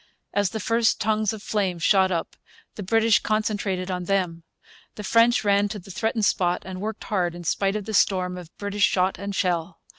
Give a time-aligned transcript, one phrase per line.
[0.33, 2.35] As the first tongues of flame shot up
[2.73, 4.41] the British concentrated on them.
[4.95, 8.35] The French ran to the threatened spot and worked hard, in spite of the storm
[8.35, 9.79] of British shot and shell.